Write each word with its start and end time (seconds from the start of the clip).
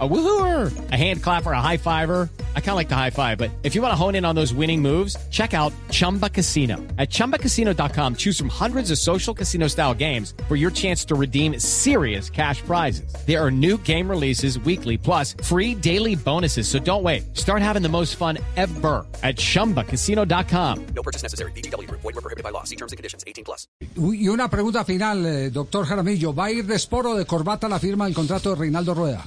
A 0.00 0.08
woohooer, 0.08 0.90
a 0.90 0.96
hand 0.96 1.22
clapper, 1.22 1.52
a 1.52 1.60
high 1.60 1.76
fiver. 1.76 2.28
I 2.56 2.60
kind 2.60 2.70
of 2.70 2.76
like 2.76 2.88
the 2.88 2.96
high 2.96 3.10
five, 3.10 3.38
but 3.38 3.52
if 3.62 3.76
you 3.76 3.82
want 3.82 3.92
to 3.92 3.96
hone 3.96 4.16
in 4.16 4.24
on 4.24 4.34
those 4.34 4.52
winning 4.52 4.82
moves, 4.82 5.16
check 5.30 5.54
out 5.54 5.72
Chumba 5.92 6.28
Casino. 6.28 6.78
At 6.98 7.10
ChumbaCasino.com, 7.10 8.16
choose 8.16 8.36
from 8.36 8.48
hundreds 8.48 8.90
of 8.90 8.98
social 8.98 9.32
casino 9.32 9.68
style 9.68 9.94
games 9.94 10.34
for 10.48 10.56
your 10.56 10.72
chance 10.72 11.04
to 11.04 11.14
redeem 11.14 11.60
serious 11.60 12.28
cash 12.28 12.60
prizes. 12.62 13.14
There 13.24 13.40
are 13.40 13.52
new 13.52 13.78
game 13.78 14.10
releases 14.10 14.58
weekly, 14.58 14.98
plus 14.98 15.36
free 15.44 15.76
daily 15.76 16.16
bonuses. 16.16 16.66
So 16.66 16.80
don't 16.80 17.04
wait. 17.04 17.36
Start 17.36 17.62
having 17.62 17.82
the 17.82 17.88
most 17.88 18.16
fun 18.16 18.38
ever 18.56 19.06
at 19.22 19.36
ChumbaCasino.com. 19.36 20.86
No 20.86 21.02
purchase 21.04 21.22
necessary. 21.22 21.52
BGW. 21.52 21.88
Void 21.88 22.02
were 22.02 22.12
prohibited 22.14 22.42
by 22.42 22.50
law. 22.50 22.64
See 22.64 22.74
terms 22.76 22.90
and 22.90 22.96
conditions. 22.96 23.22
18 23.28 23.44
plus. 23.44 23.68
Y 23.96 24.26
una 24.26 24.48
pregunta 24.50 24.84
final, 24.84 25.24
eh, 25.24 25.50
doctor 25.50 25.86
Jaramillo. 25.86 26.34
¿Va 26.34 26.46
a 26.46 26.50
ir 26.50 26.66
de 26.66 26.74
esporo 26.74 27.14
de 27.14 27.24
corbata 27.26 27.68
la 27.68 27.78
firma 27.78 28.06
del 28.06 28.14
contrato 28.14 28.50
de 28.50 28.56
Reinaldo 28.56 28.92
Rueda? 28.92 29.24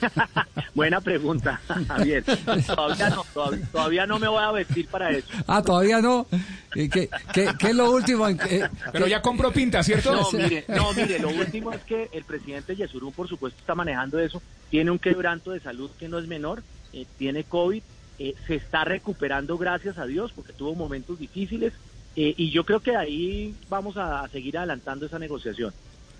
Buena 0.74 1.00
pregunta, 1.00 1.60
Javier. 1.88 2.24
Todavía 2.66 3.10
no, 3.10 3.24
todavía, 3.34 3.68
todavía 3.72 4.06
no 4.06 4.18
me 4.18 4.28
voy 4.28 4.42
a 4.42 4.50
vestir 4.52 4.86
para 4.88 5.10
eso. 5.10 5.26
Ah, 5.46 5.62
todavía 5.62 6.00
no. 6.00 6.26
¿Qué, 6.72 6.88
qué, 6.88 7.08
qué- 7.32 7.50
qué 7.58 7.68
es 7.68 7.74
lo 7.74 7.90
último? 7.90 8.28
en 8.28 8.38
que- 8.38 8.68
Pero 8.92 9.06
ya 9.06 9.20
compró 9.22 9.52
pinta, 9.52 9.82
¿cierto? 9.82 10.12
No, 10.14 10.30
mire, 10.32 10.64
no, 10.68 10.92
mire, 10.92 11.18
lo 11.18 11.28
último 11.30 11.72
es 11.72 11.82
que 11.82 12.08
el 12.12 12.24
presidente 12.24 12.76
Yesurún, 12.76 13.12
por 13.12 13.28
supuesto, 13.28 13.58
está 13.60 13.74
manejando 13.74 14.18
eso. 14.18 14.40
Tiene 14.70 14.90
un 14.90 14.98
quebranto 14.98 15.50
de 15.50 15.60
salud 15.60 15.90
que 15.98 16.08
no 16.08 16.18
es 16.18 16.26
menor, 16.26 16.62
eh, 16.92 17.06
tiene 17.18 17.44
COVID, 17.44 17.82
eh, 18.18 18.34
se 18.46 18.54
está 18.56 18.84
recuperando, 18.84 19.56
gracias 19.58 19.98
a 19.98 20.06
Dios, 20.06 20.32
porque 20.34 20.52
tuvo 20.52 20.74
momentos 20.74 21.18
difíciles. 21.18 21.72
eh, 22.16 22.34
y 22.36 22.50
yo 22.50 22.64
creo 22.64 22.80
que 22.80 22.96
ahí 22.96 23.54
vamos 23.68 23.96
a 23.96 24.26
seguir 24.32 24.58
adelantando 24.58 25.06
esa 25.06 25.18
negociación. 25.18 25.72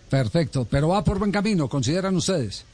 Perfecto, 0.08 0.66
pero 0.68 0.88
va 0.88 1.02
por 1.04 1.18
buen 1.18 1.32
camino, 1.32 1.68
consideran 1.68 2.14
ustedes. 2.16 2.64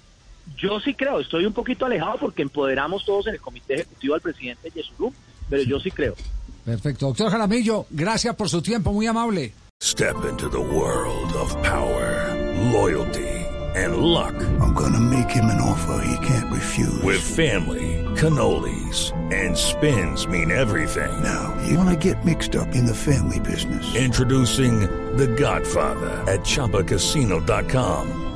Yo 0.56 0.80
sí 0.80 0.94
creo, 0.94 1.20
estoy 1.20 1.44
un 1.44 1.52
poquito 1.52 1.86
alejado 1.86 2.19
porque 2.19 2.42
empoderamos 2.42 3.05
todos 3.05 3.27
en 3.27 3.34
el 3.34 3.41
comité 3.41 3.75
ejecutivo 3.75 4.14
al 4.14 4.20
presidente 4.20 4.70
pero 5.48 5.62
yo 5.62 5.78
sí 5.80 5.91
creo. 5.91 6.14
Perfecto. 6.64 7.06
Doctor 7.06 7.30
Jaramillo, 7.30 7.86
gracias 7.91 8.34
por 8.34 8.48
su 8.48 8.61
tiempo, 8.61 8.92
muy 8.92 9.06
amable. 9.06 9.52
Step 9.80 10.17
into 10.28 10.48
the 10.48 10.58
world 10.58 11.33
of 11.34 11.55
power, 11.62 12.34
loyalty, 12.72 13.28
and 13.77 13.98
luck. 13.98 14.34
I'm 14.61 14.74
gonna 14.74 14.98
make 14.98 15.30
him 15.30 15.44
an 15.44 15.61
offer 15.61 16.02
he 16.02 16.27
can't 16.27 16.50
refuse. 16.50 17.02
With 17.02 17.20
family, 17.20 18.02
cannolis, 18.17 19.12
and 19.30 19.56
spins 19.56 20.27
mean 20.27 20.50
everything. 20.50 21.22
now, 21.22 21.55
you 21.69 21.77
wanna 21.77 21.94
get 21.97 22.24
mixed 22.24 22.56
up 22.56 22.74
in 22.74 22.86
the 22.86 22.94
family 22.94 23.39
business. 23.41 23.94
Introducing 23.94 24.80
The 25.17 25.28
Godfather 25.28 26.24
at 26.27 26.41
ChumbaCasino.com. 26.41 28.36